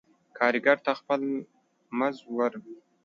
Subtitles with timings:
[0.37, 1.19] کاريګر ته خپل
[1.97, 2.53] مز ور